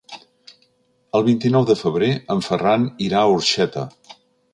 El 1.19 1.25
vint-i-nou 1.27 1.67
de 1.71 1.75
febrer 1.81 2.09
en 2.37 2.41
Ferran 2.47 2.87
irà 3.09 3.21
a 3.21 3.27
Orxeta. 3.35 3.85